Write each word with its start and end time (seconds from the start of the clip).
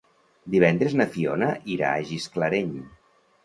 Divendres 0.55 0.95
na 1.03 1.07
Fiona 1.17 1.51
irà 1.77 1.93
a 1.93 2.03
Gisclareny. 2.11 2.77